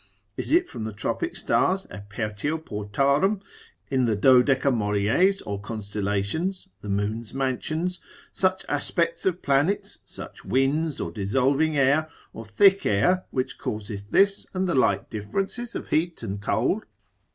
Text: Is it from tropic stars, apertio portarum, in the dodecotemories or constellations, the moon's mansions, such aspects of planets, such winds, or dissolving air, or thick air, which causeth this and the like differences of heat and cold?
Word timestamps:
Is 0.35 0.51
it 0.51 0.67
from 0.67 0.91
tropic 0.95 1.35
stars, 1.35 1.85
apertio 1.91 2.57
portarum, 2.57 3.39
in 3.91 4.05
the 4.05 4.15
dodecotemories 4.17 5.43
or 5.45 5.59
constellations, 5.61 6.67
the 6.81 6.89
moon's 6.89 7.35
mansions, 7.35 7.99
such 8.31 8.65
aspects 8.67 9.27
of 9.27 9.43
planets, 9.43 9.99
such 10.03 10.43
winds, 10.43 10.99
or 10.99 11.11
dissolving 11.11 11.77
air, 11.77 12.09
or 12.33 12.45
thick 12.45 12.83
air, 12.87 13.25
which 13.29 13.59
causeth 13.59 14.09
this 14.09 14.47
and 14.55 14.67
the 14.67 14.73
like 14.73 15.11
differences 15.11 15.75
of 15.75 15.89
heat 15.89 16.23
and 16.23 16.41
cold? 16.41 16.81